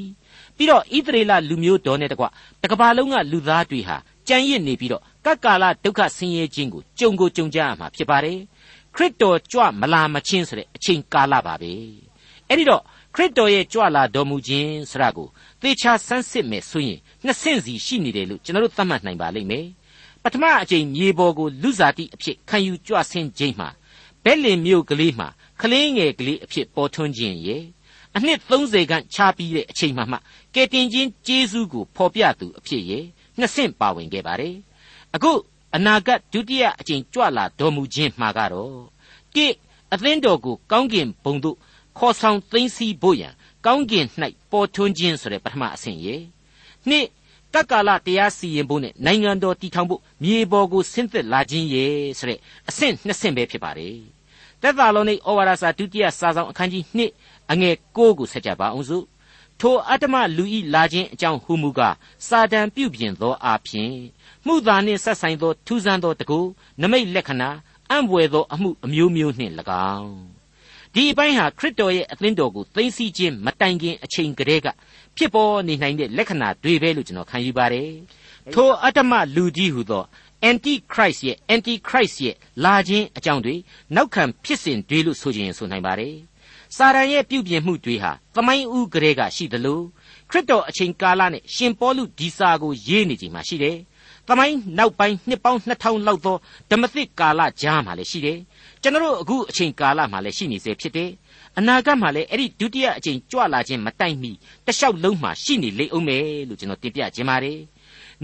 [0.56, 2.26] ပြီးတော့ဣသရေလလူမျိုးတော်နဲ့တကွ
[2.62, 3.96] တကဘာလုံးကလူသားတွေဟာ
[4.28, 8.38] ကြံရစ်နေပြီးတော့ ကကာလဒုက္ခဆင်းရဲခြင်းကိုကြုံကိုကြုံကြရမှာဖြစ်ပါတယ်
[8.94, 11.72] ခရစ်တော်ကြွမလာမချင်းဆိုတဲ့အချိန်ကာလပါပဲ
[12.48, 12.82] အဲ့ဒီတော့
[13.14, 15.28] ခရစ်တော်ရဲ့ကြွလာတော်မူခြင်းဆရာကို
[15.60, 19.66] သေချာဆန်းစစ်မယ်ဆိုရင်နှစ်ဆင့်စီရှိနေတယ်လို့ကျွန်တော်တို့သတ်မှတ်နိုင်ပါလိမ့်မယ်
[20.22, 23.68] ပထမအချိန်မြေပေါ်ကိုလူစားတိအဖြစ်ခံယူကြွဆင်းခြင်းမှာ
[24.24, 25.28] ဘဲလင်မြို့ကလေးမှာ
[25.60, 27.62] ကလေးငယ်ကလေးအဖြစ်ပေါ်ထွန်းခြင်းရဲ့
[28.16, 30.18] အနှစ်30ခန့်ခြားပြီးတဲ့အချိန်မှမှ
[30.54, 33.04] ကယ်တင်ခြင်းကျေးဇူးကိုဖော်ပြသူအဖြစ်ရဲ့
[33.38, 34.54] နှစ်ဆင့်ပါဝင်ခဲ့ပါတယ်
[35.14, 35.32] အခု
[35.76, 38.80] အနာဂတ်ဒုတိယအကြိမ်ကြွလာတော်မူခြင်းမှာကတော့
[39.34, 39.46] တိ
[39.92, 41.56] အသင်းတော်ကိုကောင်းကင်ဘုံသို့
[41.98, 43.32] ခေါ်ဆောင်သိမ်းဆည်းဖို့ရန်
[43.66, 44.06] ကောင်းကင်၌
[44.50, 46.16] ပေါ်ထွန်းခြင်းဆိုတဲ့ပထမအဆင့်ရေ
[46.88, 47.06] နှစ်
[47.54, 52.38] ကပ်ကာလတရားစီရင်ဖို့နဲ့နိုင်ငံတော်တည်ထောင်ဖို့မြေပေါ်ကိုဆင်းသက်လာခြင်းရဲ့ဆိုတဲ့
[52.68, 53.96] အဆင့်နှစ်ဆင့်ပဲဖြစ်ပါတယ်
[54.62, 56.84] သက်သာလုံးនៃဩဝါဒစာဒုတိယစာဆောင်အခန်းကြီး
[57.18, 59.04] 2အငယ်9ကိုဆက်ကြပါအောင်စို့
[59.60, 61.96] ထိုအတ္တမလူဤလာခြင်းအကြောင်းဟူမူကား
[62.28, 63.92] စာတန်ပြုပြင်သောအဖြစ်
[64.46, 66.38] မှုသာနှင့်ဆက်ဆိုင်သောထူးဆန်းသောတကူ
[66.80, 67.50] နမိတ်လက္ခဏာ
[67.90, 69.52] အံ့ဘွယ်သောအမှုအမျိုးမျိုးနှင့်၎
[69.96, 70.14] င်း
[70.94, 74.68] ဒီအပိုင်းဟာခရစ်တော်ရဲ့အသင်းတော်ကိုသိသိချင်းမတိုင်ခင်အချိန်ကတည်းက
[75.16, 77.90] ဖြစ်ပေါ်နေနိုင်တဲ့လက္ခဏာတွေပဲလို့ကျွန်တော်ခံယူပါတယ်
[78.54, 80.04] ထိုအတ္တမလူကြီးဟူသော
[80.50, 83.54] anti christ ရဲ့ anti christ ရဲ့လာခြင်းအကြောင်းတွေ
[83.96, 86.14] နောက်ခံဖြစ်စဉ်တွေလို့ဆိုခြင်းဆိုနိုင်ပါတယ်
[86.76, 89.80] စာရန်ရဲ့ပြုပြင်မှုတွေဟာသမိုင်းဦးကလေးကရှိသလို
[90.30, 93.76] ခရစ်တော်အချိန်ကာလနဲ့ရှင်ပေါလုဒီစာကိုရေးနေချိန်မှာရှိတယ်
[94.30, 96.36] သမိုင်းနောက်ပိုင်းနှစ်ပေါင်း2000လောက်သော
[96.70, 98.38] ဓမ္မသစ်ကာလကြားမှာလည်းရှိတယ်
[98.82, 101.10] ကျွန်တော်တို့အခုအချိန်ကာလမှာလည်းရှိနေစေဖြစ်တယ်
[101.58, 104.32] အနာဂတ်မှာလည်းအဲ့ဒီဒုတိယအကြိမ်ကြွလာခြင်းမတိုင်မီ
[104.66, 107.60] တလျှောက်လုံးမှာရှိနေလေအောင်မယ်လို့ကျွန်တော်တင်ပြခြင်းပါတယ်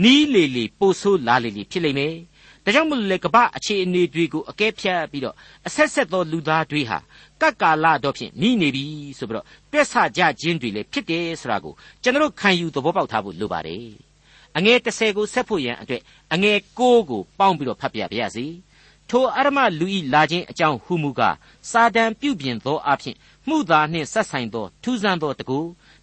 [0.03, 2.15] နီးလေလေပိုဆိုးလာလေလေဖြစ်လိမ့်မယ်
[2.65, 5.35] ဒါကြောင့်မလို့လေကပ္ပအခြေအနေတွေကိုအကဲဖြတ်ပြီးတော့
[5.67, 6.99] အဆက်ဆက်သောလူသားတွေဟာ
[7.41, 8.85] ကပ်ကာလတော့ဖြင့်နီးနေပြီ
[9.19, 14.06] ဆိုပြီးတော့တွက်ဆကြခြင်းတွေလည်းဖြစ်တယ်ဆိုတာကိုကျွန်တော်ခံယူသဘောပေါက်ထားဖို့လိုပါတယ်
[14.57, 18.47] အငယ်30ကိုဆက်ဖို့ရန်အတွက်အငယ်6ကိုပေါင်းပြီးတော့ဖတ်ပြပါရစေ
[19.11, 21.37] ထိုအရမလူဤလာခြင်းအကြောင်းဟူမူကား
[21.71, 23.17] စာတန်ပြုပြင်သောအဖြစ်
[23.49, 25.59] မှုသာနှင့်ဆက်ဆိုင်သောထူးဆန်းသောတကူ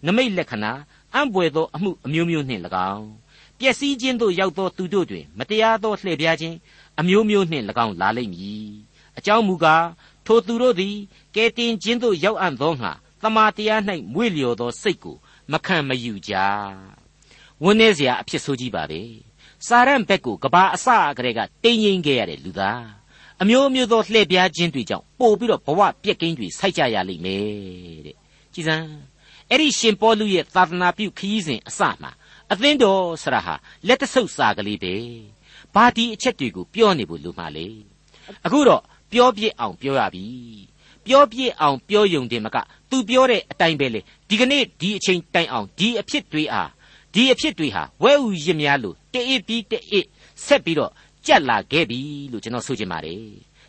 [0.06, 0.72] နမိတ်လက္ခဏာ
[1.14, 3.06] အံ့ဘွယ်သောအမှုအမျိုးမျိုးနှင့်၎င်း
[3.58, 6.56] ပျက်စီးခြင်းသို့ရောက်သောသူတို့တွင်မတရားသောလှည့်ပြားခြင်း
[7.00, 8.68] အမျိုးမျိုးနှင့်၎င်းလာလိမ့်မည်
[9.18, 9.86] အကြောင်းမူကား
[10.26, 10.96] ထိုသူတို့သည်
[11.34, 12.92] ကဲတင်ခြင်းသို့ရောက်အံ့သောငါ
[13.22, 13.80] တမာတရား၌
[14.12, 15.16] မွေ့လျော်သောစိတ်ကို
[15.52, 16.34] မခံမယူကြ
[17.62, 19.00] ဝန်းနေစရာအဖြစ်ဆိုးကြီးပါပဲ
[19.66, 22.84] စာရန်ဘက်ကိုကဘာအစအကလေးကတင်းငိမ့်ခဲ့ရတဲ့လူသား
[23.42, 27.44] အမျိုးမျိုးသောလှည့်ပြားခြင်းတွေကြောင့်ပို့ပြီးတော့ဘဝပြက်ကင်းတွေဆိုက်ကြရလိမ့်မယ်
[28.06, 28.16] တဲ့
[28.54, 28.88] ကြည်စမ်း
[29.50, 32.10] အဲ့ဒီရှင်ပေါလုရဲ့သာသနာပြုခရီးစဉ်အစမှာ
[32.52, 33.54] အသင်းတော်ဆရာဟာ
[33.86, 34.94] လက်တဆုပ်စာကလေးပဲ
[35.74, 37.66] ဘာဒီအချက်တွေကိုပြောနေဖို့လိုမှလေ
[38.46, 38.82] အခုတော့
[39.12, 40.26] ပြောပြအောင်ပြောရပြီ
[41.06, 42.56] ပြောပြအောင်ပြောယုံတယ်မက
[42.90, 46.70] သူပြောတဲ့အတိုင်းပဲလေဒီကနေ့ဒီအချိန်တိုင်အောင်ဒီအဖြစ်တွေအား
[47.14, 50.00] ဒီအဖြစ်တွေဟာဝဲဥရစ်များလို့တအိပြီးတအိ
[50.46, 50.92] ဆက်ပြီးတော့
[51.26, 52.00] ကြက်လာခဲ့ပြီ
[52.32, 53.24] လို့ကျွန်တော်ဆိုချင်ပါတယ်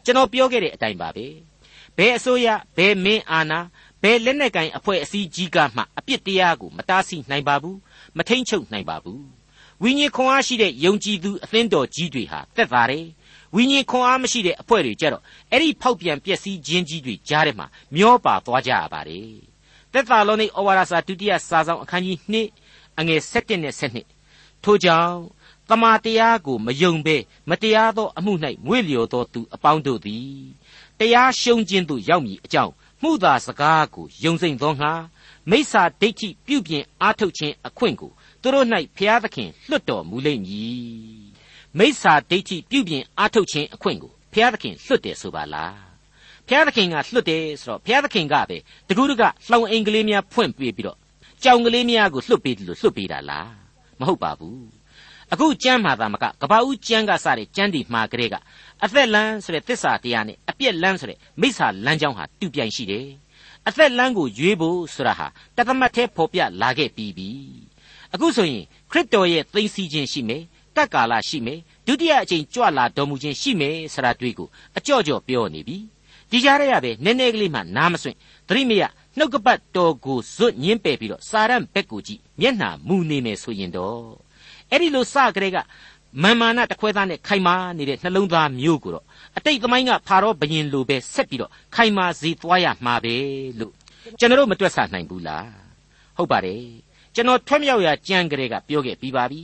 [0.06, 1.28] ကျွန်တော်ပြောခဲ့တဲ့အတိုင်းပါပဲ
[1.98, 3.60] ဘယ်အစိုးရဘယ်မင်းအာဏာ
[4.02, 7.78] ဘယ်လက်နက်ကင်အဖွဲ့အစည်းကြီးကမှအပြစ်တရားကိုမတားဆီးနိုင်ပါဘူး
[8.18, 9.24] မထိန်ချုပ်နိုင်ပါဘူး
[9.84, 13.06] ဝိညာဉ်ခွန်အားရှိတဲ့ယုံကြည်သူအသင်းတော်ကြီးတွေဟာတက်တာတယ်
[13.56, 19.30] ဝိညာဉ်ခွန်အားမရှိတဲ့အဖွဲ့တွေကြတော့အဲ့ဒီဖောက်ပြန်ပျက်စီးခြင်းကြီးတွေကြားထဲမှာမျောပါသွားကြရပါတယ်
[19.94, 22.65] တက်တာလုံးនៃဩဝါဒစာဒုတိယစာဆောင်အခန်းကြီး2
[23.00, 25.18] အငယ်7နဲ့7ထို့ကြောင့်
[25.70, 27.18] တမာတရားကိုမယုံဘဲ
[27.50, 28.34] မတရားသောအမှု၌
[28.66, 30.44] မွေ့လျော်သောသူအပေါင်းတို့သည်
[31.00, 34.94] တရားရှုံးခြင်းသို့ရောက်မည်အကြောင်းမှုသာစကားကိုယုံစိမ့်သောငါ
[35.50, 41.26] မိစ္ဆာဒိဋ္ဌိပြုပြင်အားထုတ်ခြင်းအခွင့်ကိုသူတို့၌ဖျားသခင်လွတ်တော်မူလိမ့်မည်
[41.78, 45.76] မိစ္ဆာဒိဋ္ဌိပြုပြင်အားထုတ်ခြင်းအခွင့်ကိုဖျားသခင်လွတ်တယ်ဆိုပါလား
[46.48, 50.98] ဖျားသခင်ကလွတ်တယ်ဆိုတော့ဖျားသခင်ကပဲတကူးတကလှောင်အိမ်ကလေးများဖွင့်ပေးပြီးတော့
[51.46, 53.50] ကြောင်ကလေးများကိုလွတ်ပေးတယ်လို့လွတ်ပေးတာလား
[54.00, 54.66] မဟုတ်ပါဘူး
[55.34, 58.36] အခုကျမ်းမှာသာမကကဘာဦးကျမ်းကစတဲ့ကျမ်းဒီမှာကလေးက
[58.84, 63.08] အသက်လန်းဆိုတဲ့သစ္စာတရားနဲ့အပြက်လန်းဆိုတဲ့မိစ္ဆာလမ်းကြောင်းဟာတူပြိုင်ရှိတယ်
[63.68, 65.28] အသက်လန်းကိုရွေးဖို့ဆိုတာဟာ
[65.58, 67.30] တသမတ်သေးဖော်ပြလာခဲ့ပြီးပြီ
[68.14, 70.44] အခုဆိုရင်ခရစ်တော်ရဲ့သိသိချင်းရှိမယ်
[70.76, 75.78] တတ်ကာလရှိမယ်ဒုတိယအကြိမ်ကြွလာတော်မူခြင်းရှိမယ်ဆိုတာတွေ့ကိုအကြော့ကြော့ပြောနေပြီ
[76.32, 78.84] ဒီကြားရရပဲနည်းနည်းကလေးမှနားမစွင့်သတိမရ
[79.18, 84.04] နှုတ်ကပတ်တော်ကိုဇွတ်ညင်းပယ်ပြီးတော့စာရန်ဘက်ကိုကြည့်မျက်နှာမူနေမယ်ဆိုရင်တော့
[84.72, 85.58] အဲ့ဒီလိုစကြတဲ့က
[86.24, 89.06] မာမာနတခွဲသားနဲ့ခိုင်မာနေတဲ့နှလုံးသားမျိုးကိုတော့
[89.38, 93.16] အတိတ်သမိုင်းကဖာရောဘယင်လိုပဲဆက်ပြီးတော့ခိုင်မာစေသွားရမှာပဲ
[93.60, 93.74] လို့
[94.20, 95.50] ကျွန်တော်တို့မတွက်ဆနိုင်ဘူးလား
[96.18, 96.64] ဟုတ်ပါတယ်
[97.16, 99.42] ကျွန်တော်ထွတ်မြောက်ရာကြံကြတဲ့ကပြောခဲ့ပြီးပါပြီ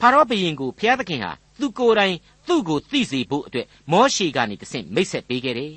[0.00, 2.14] ဖာရောဘယင်ကိုဘုရားသခင်ဟာသူကိုယ်တိုင်
[2.46, 5.74] သူ့ကိုသိစေဖို့အတွက်မောရှေကနေတဆင့်မိတ်ဆက်ပေးခဲ့တယ်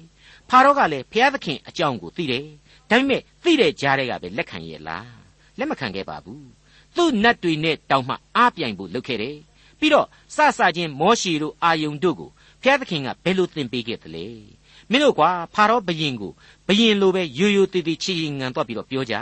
[0.49, 2.45] ဖာရောကလည်းဘုရားသခင်အကြောင်းကိုသိတယ်
[2.89, 5.09] ဒါပေမဲ့သိတဲ့ကြားတွေကပဲလက်ခံရဲ့လား
[5.57, 6.47] လက်မခံခဲ့ပါဘူး
[6.95, 9.37] သူ့နတ်တွေနဲ့တောင်မှအားပြိုင်ဖို့လုပ်ခဲ့တယ်
[9.79, 12.29] ပြီးတော့စစချင်းမောရှေတို့အာယုန်တို့ကို
[12.61, 14.25] ဘုရားသခင်ကဘယ်လိုသင်ပေးခဲ့သလဲ
[14.91, 16.31] မင်းတို့ကွာဖာရောဘယင်ကို
[16.67, 19.15] ဘယင်လိုပဲရိုးရိုးသေးသေးချီချီငံတော့ပြီးတော့ပြောကြ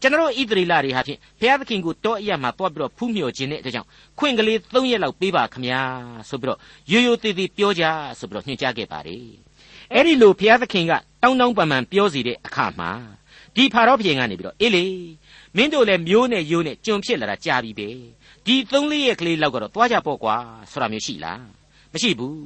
[0.00, 3.88] ကျွန်တော်ဣသရေလတွေဟာဖြင့်ဘုရားသခင်ကိုတောအရမှာတွားပြီးတော့ဖူးမြော်ခြင်းတဲ့အတွက်ကြောင့်
[4.18, 5.80] ခွင့်ကလေး၃ရက်လောက်ပေးပါခမညာ
[6.28, 6.58] ဆိုပြီးတော့
[6.90, 7.84] ရိုးရိုးသေးသေးပြောကြ
[8.18, 9.26] ဆိုပြီးတော့ညွှန်ကြားခဲ့ပါတယ်
[9.92, 10.92] အဲ့ဒီလိုဘုရားသခင်က
[11.26, 12.90] တောင်းတောင်းပန်ပန်ပြောစီတဲ့အခါမှာ
[13.56, 14.84] ဒီဖာရောဘယင်ကနေပြီးတော့အေးလေ
[15.56, 17.88] မင်းတို့လည်းမျိုးနဲ့ရိုးနဲ့ကျွန်ဖြစ်လာတာကြာပြီပဲ
[18.46, 20.36] ဒီသုံးလေးရက်ကလေးလောက်ကတော့သွားကြပေါ့ကွာ
[20.70, 21.42] ဆိုတာမျိုးရှိလား
[21.92, 22.38] မရှိဘူး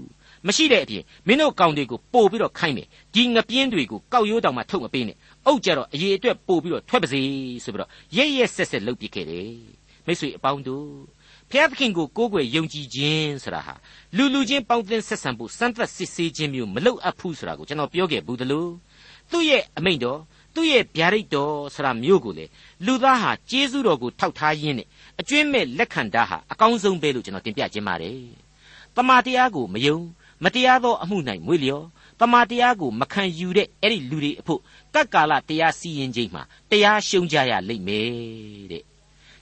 [0.46, 5.16] မရှိတဲ့အပြင်မင်းတို့ကောင်တွေကိုပို့ပြီးတော့ခိုင်းမယ်ဒီငပြင်းတွေကိုကောက်ရိုးတောင်မှထုတ်မပေးနဲ့
[5.46, 7.20] အုတ်ကြတော့အရေးအတွက်ပို့ပြီးတော့ထွက်ပါစေ
[7.64, 9.52] ဆိုပြီးတော့ရဲရဲဆက်ဆက်လုပ်ပြခဲ့တယ်
[10.06, 10.86] မိတ်ဆွေအပေါင်းတို့
[11.19, 11.19] ဘ
[11.50, 13.74] ဖျားသခင်ကိုကိုးကွယ်ယုံကြည်ခြင်းဆိုတာဟာ
[14.16, 18.70] လူလူချင်းပေါင်းသင်းဆက်ဆံဖို့စမ်းသပ်စစ်ဆေးခြင်းမျိုးမလုပ်အပ်ဘူးဆိုတာကိုကျွန်တော်ပြောခဲ့ဘူးတလို့
[19.30, 20.20] သူ့ရဲ့အမိန့်တော်
[20.54, 22.44] သူ့ရဲ့ဗျာဒိတ်တော်ဆိုတာမျိုးကိုလေ
[22.86, 24.86] လူသားဟာကျေးဇူးတော်ကိုထောက်ထားရင်းနဲ့
[25.20, 28.20] အကျွင့်မဲ့လက်ခံတာဟာအကောင်းဆုံးပဲလို့ကျွန်တော်တင်ပြခြင်းပါတယ်။
[28.96, 29.98] တမာတရားကိုမယုံ
[30.44, 31.86] မတရားသောအမှု၌မွေလျော်
[32.20, 34.60] တမာတရားကိုမခံယူတဲ့အဲ့ဒီလူတွေအဖို့
[34.94, 38.08] ကတ်ကာလတရားစီရင်ခြင်းမှာတရားရှုံးကြရလိမ့်မယ်
[38.72, 38.84] တဲ့။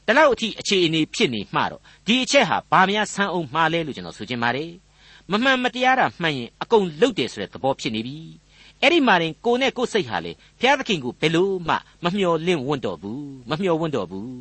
[0.08, 4.70] ဒါလောက်အထိအခြေအနေဖြစ်နေမှတော့ဒီအချက်ဟာဘာများဆန်းအောင်မှားလဲလို့ကျွန်တော်ဆိုချင်ပါတယ်။
[5.30, 8.18] မမှန်မတရားတာမှန်ရင်အကုန်လုတ်တယ်ဆိုတဲ့သဘောဖြစ်နေပြီ။
[8.82, 14.32] အဲ့ဒီမှာရင်ကိုနဲ့ကိုစိတ်ဟာလေဘုရားသခင်ကိုဘယ်လို့မှမမျှော်လင့်ဝင့်တော်ဘူးမမျှော်ဝင့်တော်ဘူး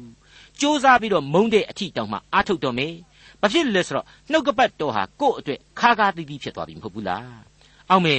[0.60, 2.94] စူးစမ်းပြီးတော့မုန်းတဲ့အထီတောင်မှအာထုတ်တော်မယ်
[3.42, 7.42] ဘာဖြစ်လဲဆိုတော့နှုတ်ကပတ်တော်ဟာကို့အတွက်ခါခါတီးတီးဖြစ်သွားပြီမဟုတ်ဘူးလား
[7.90, 8.16] အောင်မေ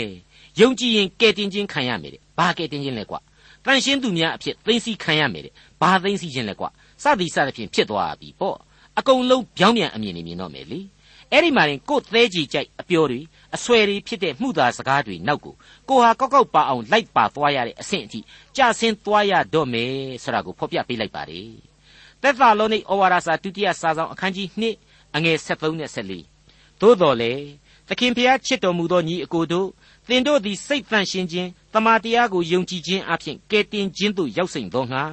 [0.60, 3.20] ယုံကြည်ရင်ကဲတင်ခြင်းခံရမယ်တဲ့ဘာကဲတင်ခြင်းလဲကွာ
[3.64, 6.68] တန်ရှင်းသူများအဖြစ်သိသိခံရမယ်တဲ့ဘာသိသိခြင်းလဲကွာ
[7.02, 8.58] စသည်စသဖြင့်ဖြစ်သွားပြီပေါ့
[8.98, 10.80] အကုန်လုံးပြောင်းပြန်အမြင်နေမြင်တော့မယ်လေ
[11.32, 13.20] အဲ့ဒီမှာရင်ကို့သဲကြီးကြိုက်အပြောတွေ
[13.56, 15.54] အဆွဲတွေဖြစ်တဲ့မှုသာစကားတွေနောက်ကို
[15.88, 18.20] ကိုဟာကောက်ကောက်ပါအောင်လိုက်ပါသွားရတဲ့အဆင့်အထိ
[18.56, 21.50] ကြဆင်းသွားရတော့မယ်ဆိုတာကိုဖော်ပြပေးလိုက်ပါတယ်
[22.22, 27.32] သက်သာလောနိဩဝါဒစာဒုတိယစာဆောင်အခန်းကြီး2အငယ်73နဲ့74သို့တော်လေ
[27.88, 29.68] သခင်ဖျားချစ်တော်မူသောညီအကိုတို့
[30.08, 35.04] သင်တို့သည်စိတ်တန့်ရှင်းခြင်းတမာတရားကိုယုံကြည်ခြင်းအပြင်ကဲတင်ခြင်းသို့ရောက်စိမ့်သောငါ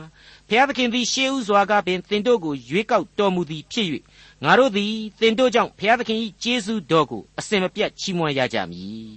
[0.50, 3.88] ဖျားသခင်သည်ရှေးဥစွာကပင်သင်တို့ကိုရွေးကောက်တော်မူသည်ဖြစ်၍
[4.44, 9.10] ငါတို့သည်သင်တို့ကြောင့်ဘုရားသခင်၏ကျေးဇူးတော်ကိုအစဉ်မပြတ်ချီးမွမ်းရကြမည်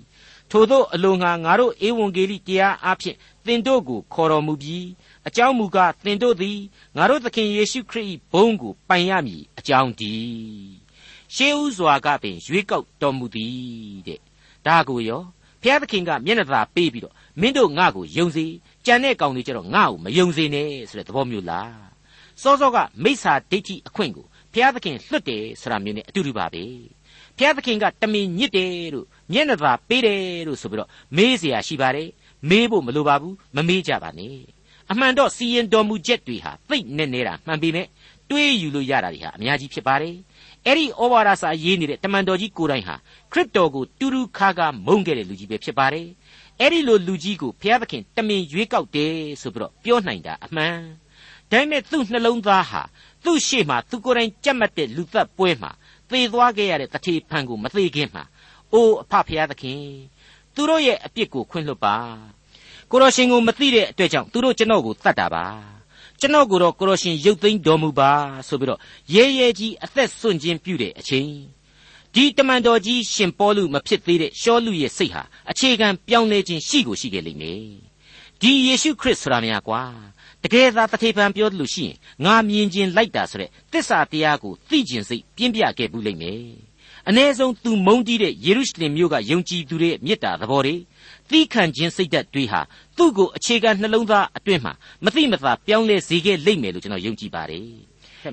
[0.51, 4.87] ထို့သောအလိုငါငါတို့ဧဝံဂေလိတရားအဖြစ်သင်တို့ကိုခေါ်တော်မူပြီး
[5.29, 6.59] အကြောင်းမူကားသင်တို့သည်
[6.97, 10.73] ငါတို့သခင်ယေရှုခရစ်၏ဘုန်းကိုပိုင်ရမည်အကြောင်းတည်း
[11.35, 14.21] ရှေးဥစွာကပင်ရွေးကောက်တော်မူသည်တဲ့
[14.67, 15.23] ဒါကိုရော
[15.62, 18.46] ဘုရားသခင်ကမျက်နှာသာပေးပြီးတော့မင်းတို့ငါ့ကိုယုံစေ
[18.86, 21.84] ကြံတဲ့ကောင်တွေကျတော့ငါ့ကိုမယုံစေနဲ့ဆိုတဲ့သဘောမျိုးလား
[22.42, 26.64] စောစောကမိစ္ဆာဒိဋ္ဌိအခွင့်ကိုဘုရားသခင်လွတ်တယ်ဆိုတာမျိုးနဲ့အတူတူပါပဲ
[27.38, 32.10] ဘုရားသခင်ကတမင်ညစ်တယ်လို့မျက်နှာသာပေးတယ်လို့ဆိုပြီးတော့မေးเสียရှိပါတယ်
[32.50, 34.38] မေးဖို့မလိုပါဘူးမမေးကြပါနဲ့
[34.92, 37.88] အမှန်တော့စီရင်တော်မူချက်တွေဟာသိနေနေတာမှန်ပေမဲ့
[38.31, 40.17] တွေးယူလို့ရတာတွေဟာအများကြီးဖြစ်ပါတယ်
[40.67, 42.95] အဲ့ဒီဩဝါဒစာရေးနေတဲ့တမန်တော်ကြီးကိုယ်တိုင်ဟာ
[43.33, 46.07] ခရစ်တော်ကိုတူတူခါခါမုန်းခဲ့တဲ့လူကြီးပဲဖြစ်ပါတယ်
[46.61, 50.77] အဲ့ဒီလိုလူကြီးကိုဘုရားသခင်တမင်ရွေးကောက်တယ်ဆိုပြီးတော့ပြောနိုင်တာအမှန်
[51.51, 52.83] ဒါပေမဲ့သူ့နှလုံးသားဟာ
[53.25, 55.71] သူ့ရှေ့မှာသူကိုယ်တိုင်ကြက်မှတ်တဲ့လူသက်ပွဲမှာ
[56.11, 58.25] သေသွားခဲ့ရတဲ့တထေဖန်ကိုမသေးခင်မှာ
[58.73, 59.83] အိုးအဖဖရားသခင်
[60.55, 61.97] သူတို့ရဲ့အပြစ်ကိုခွင့်လွှတ်ပါ
[62.91, 65.78] ကိုရရှင်ကိုမသိတဲ့အတွက်ကြောင့်သူတို့ကျွန်တော်ကိုတတ်တာပါ
[66.21, 68.11] ကျွန်တော်ကိုတော့ကိုရရှင်ရုပ်သိမ်းတော်မူပါ
[68.49, 68.81] ဆိုပြီးတော့
[69.15, 71.31] ရဲရဲကြီးအသက်ဆွန့်ခြင်းပြုတဲ့အချိန်
[72.15, 77.63] ဒီတမန်တော်ကြီးရှင်ပေါလုမဖြစ်သေးတဲ့ရှောလူရဲ့စိတ်ဟာအခြေခံပြောင်းလဲခြင်းရှိကိုရှိခဲ့လိမ့်မယ်
[78.41, 79.83] ဒီယေရှုခရစ်ဆိုတာများကွာ
[80.43, 86.68] တကယ်သာတထေဖန်ပြောလို့ရှိရင်ငါမြင်ခြင်းလိုက်တာဆိုတဲ့တစ္ဆာတရားကိုသိကျင်စိတ်ပြင်းပြခဲ့ဘူးလိမ့်မယ်
[87.09, 90.75] အ ਨੇ ဆုံးသူမုန်းတီးတဲ့ယေရုရှလင်မြို့ကယုံကြည်သူတွေရဲ့မေတ္တာသဘောတွေ
[91.31, 92.61] သီးခံခြင်းစိတ်ဓာတ်တွေဟာ
[92.97, 94.73] သူ့ကိုအခြေခံနှလုံးသားအတွင်းမှာ
[95.05, 97.69] မသိမသာပြောင်းလဲစေခဲ့လိမ့်မယ်လို့ကျွန်တော်ယုံကြည်ပါတယ်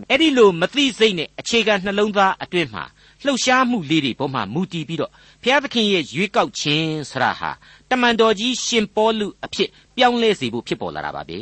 [0.10, 2.84] အဲ့ဒီလိုမသိစိတ်နဲ့အခြေခံနှလုံးသားအတွင်းမှာ
[3.26, 5.12] လှုပ်ရှားမှုလေးတွေပေါ်မှာမူတည်ပြီးတော့
[5.44, 7.52] ဘုရားသခင်ရဲ့ရွေးကောက်ခြင်းဆရာဟာ
[7.90, 11.40] တမန်တော်ကြီးရှင်ပေါလုအဖြစ်ပြောင်းလဲစေဖို့ဖြစ်ပေါ်လာတာပါပဲ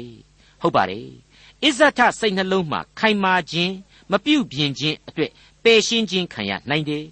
[0.62, 1.08] ဟုတ်ပါတယ်
[1.64, 3.74] အစ္ဆထစိတ်နှလုံးမှာခိုင်မာခြင်း
[4.12, 5.32] မပြုတ်ပြင်းခြင်းအတွက်
[5.64, 7.04] ပယ်ရှင်းခြင်းခံရနိုင်တယ်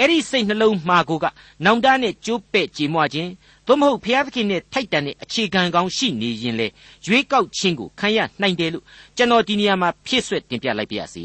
[0.00, 1.26] အဲ့ဒီစိတ်နှလုံးမှာကိုက
[1.64, 3.30] နောင်တနဲ့ကြိုးပဲ့ကြေမွခြင်း
[3.66, 6.66] သို့မဟုတ်ဘုရားသခင်နဲ့ထိုက်တန်တဲ့အခြေခံကောင်းရှိနေရင်လေ
[7.06, 8.84] ရွေးကောက်ခြင်းကိုခံရနိုင်တယ်လို့
[9.16, 11.24] ကျွန်တော်ဒီနေရာမှာဖြစ်ဆွက်တင်ပြလိုက်ပါရစေ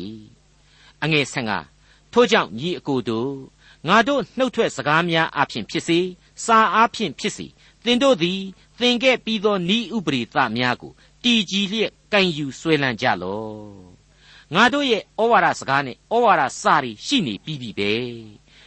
[1.04, 1.52] အငယ်ဆန်က
[2.14, 3.32] ထို့ကြောင့်ညီအကိုတို့
[3.88, 6.00] ငါတို့နှုတ်ထွက်စကားများအဖြစ်ဖြစ်စေ
[6.46, 7.46] စာအားဖြင့်ဖြစ်စေ
[7.84, 8.40] သင်တို့သည်
[8.80, 10.92] သင်ခဲ့ပြီးသောဤဥပရိသများကို
[11.24, 13.96] တည်ကြည်လျက်ကင်ယူဆွဲလန်းကြလော့
[14.54, 17.92] ငါတို့ရဲ့ဩဝါဒစကားနဲ့ဩဝါဒစာတွေရှိနေပြီးပြီပဲ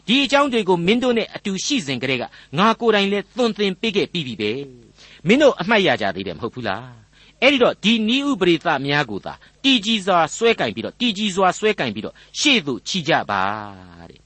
[0.09, 2.25] ဒီအကြောင်းတွေကိုမင်းတို့နဲ့အတူရှိစဉ်ကတည်းက
[2.59, 4.51] ငါကိုယ်တိုင်လည်းသွန်သင်ပေးခဲ့ပြီးပြီပဲ
[5.27, 6.87] မင်းတို့အမှတ်ရကြသေးတယ်မဟုတ်ဘူးလား
[7.43, 9.33] အဲ့ဒီတော့ဒီနီးဥပရိသများကိုသာ
[9.65, 13.43] တည်ကြည်စွာဆွဲကင်ပြီးတော့တည်ကြည်စွာဆွဲကင်ပြီးတော့ရှေ့သို့ခြိကြပါ
[14.11, 14.21] တဲ့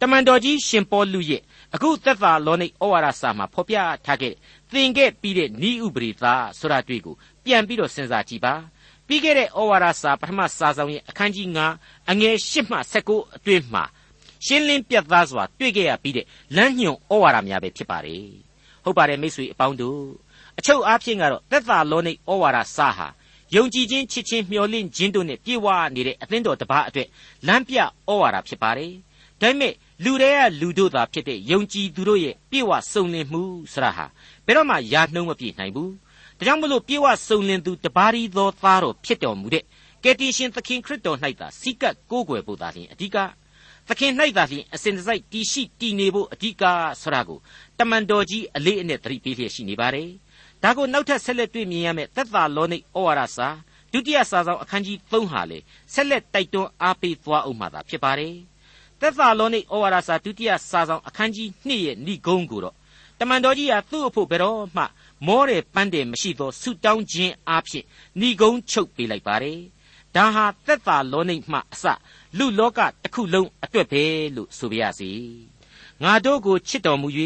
[0.00, 1.42] တမန်တော်ကြီးရှင်ပေါလုရဲ့
[1.74, 3.76] အခုသက်သာလောနိဩဝါဒစာမှာဖော်ပြ
[4.06, 4.34] ထားခဲ့
[4.72, 6.24] သင်ခဲ့ပြီးတဲ့နီးဥပရိသ
[6.58, 8.54] ဆိုတာတွေ့ကိုပြန်ပြီးတော့စဉ်းစားကြည့်ပါ
[9.06, 11.48] ပြီးခဲ့တဲ့ဩဝါဒစာပထမစာဆောင်ရဲ့အခန်းကြီး
[11.78, 13.84] 9အငယ်10မှ19အတွင်းမှာ
[14.44, 18.24] ရှင်းလင်းပြတ်သားစွာတွေ့ခဲ့ရပြီးတဲ့လမ်းညွန်ဩဝါဒများပဲဖြစ်ပါတယ်
[18.84, 20.02] ဟုတ်ပါတယ်မိတ်ဆွေအပေါင်းတို့
[20.58, 23.08] အချုပ်အားဖြင့်ကတော့သက်သာလောနိဩဝါဒစာဟာ
[23.54, 27.08] ယုံကြည်ခြင်းချစ်ခြင်းမျှော်လင့်ခြင်းတို့နဲ့ပြည့်ဝနေတဲ့အသင်းတော်တစ်ပါးအတွက်
[27.46, 27.84] လမ်းပြဩ
[28.20, 28.92] ဝါဒဖြစ်ပါတယ်
[29.40, 29.72] ဒါပေမဲ့
[30.04, 34.06] လူတွေကလူတို့သာဖြစ်တဲ့ယုံကြည်သူတို့ရဲ့ပြည့်ဝစုံလင်မှုဆရာဟာ
[34.46, 35.92] ဘယ်တော့မှယာနှုံးမပြည့်နိုင်ဘူး
[36.38, 39.64] ဒါကြောင့်မလို့ပြေဝစုံလင်သူတပါးရီသောသားတော်ဖြစ်တော်မူတဲ့က
[40.04, 43.16] ကယ်တင်ရှင်သခင်ခရစ်တော်၌သာစိကပ်ကိုးကွယ်ဖို့သာလျှင်အဓိက
[43.88, 46.64] သခင်၌သာလျှင်အစဉ်တစိုက်တည်ရှိတည်နေဖို့အဓိက
[47.02, 47.38] ဆိုတာကို
[47.78, 50.08] တမန်တော်ကြီးအလေးအနက်သတိပေးလျက်ရှိနေပါတယ်
[50.62, 53.48] ဒါကိုနောက်ထပ်ဆက်လက်တွေ့မြင်ရမယ့်သက်သာလောနိဩဝါဒစာ
[53.92, 55.58] ဒုတိယစာဆောင်အခန်းကြီး3ဟာလေ
[55.94, 58.34] ဆက်လက်တိုက်တွန်းအားပေးသွားအောင်မှာသာဖြစ်ပါတယ်
[59.00, 62.74] သက်သာလောနိဩဝါဒစာဒုတိယစာဆောင်အခန်းကြီး2ရဲ့ဏိဂုံးကိုတော့
[63.20, 64.84] တမန်တော်ကြီးဟာသူ့အဖို့ဘယ်တော့မှ
[65.26, 67.84] မောတယ်ပန်းတယ်မရှိသောဆုတောင်းခြင်းအဖြစ်
[68.20, 69.58] ဏိဂုံးချုပ်ပေးလိုက်ပါတယ်
[70.16, 71.84] ဒါဟာသက်သာလောနိမှအစ
[72.38, 74.04] လူလောကတစ်ခုလုံးအတွက်ပဲ
[74.36, 75.12] လို့ဆိုပါရစေ
[76.02, 77.08] ငါတို့ကိုချစ်တော်မူ၍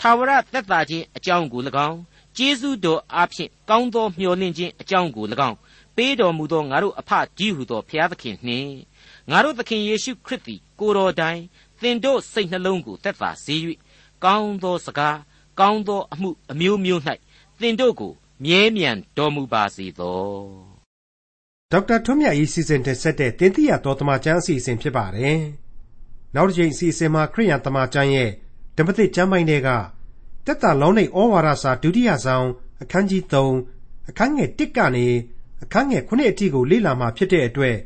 [0.00, 1.98] ထာဝရသက်သာခြင်းအကြောင်းကို၎င်း
[2.36, 5.56] ကျေးဇူးတော်အားဖြင့်ကောင်းသောမျှော်လင့်ခြင်းအကြောင်းကို၎င်း
[5.96, 8.72] ပေးတော်မူသောငါတို့အဖကြီးဟုသောဘုရားသခင်နှင့်
[9.30, 11.40] ငါတို့သခင်ယေရှုခရစ်သည်ကိုတော်တိုင်
[11.80, 13.56] သင်တို့စိတ်နှလုံးကိုသက်သာစေ၍
[14.24, 15.18] ကောင်းသောစကား
[15.60, 17.00] ကောင်းသောအမှုအမျိုးမျိုး၌
[17.60, 18.12] သင်တို့ကို
[18.44, 20.71] မြဲမြံတော်မူပါစေသော
[21.72, 25.40] ဒေါက်တာထွန်းမြတ်၏စီစဉ်တင်ဆက်တဲ့တင်ပြတော်တမချန်းအစီအစဉ်ဖြစ်ပါတယ်
[26.34, 28.30] နောက်တစ်ချိန်အစီအစဉ်မှာခရိယံတမချန်းရဲ့
[28.76, 29.68] ဓမ္မသစ်ကျမ်းပိုင်းတွေက
[30.46, 32.46] တက်တာလောင်းနေဩဝါဒစာဒုတိယဆောင်
[32.82, 33.22] အခန်းကြီး
[33.66, 35.06] 3အခန်းငယ်1ကနေ
[35.62, 37.76] အခန်းငယ်9အထိကိုလေ့လာမှာဖြစ်တဲ့အတွက်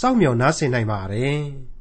[0.00, 1.40] စောင့်မျှော်နားဆင်နိုင်ပါတယ်။